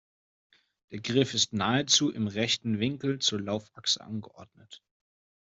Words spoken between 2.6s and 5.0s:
Winkel zur Laufachse angeordnet.